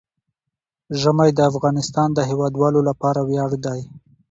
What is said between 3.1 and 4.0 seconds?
ویاړ دی.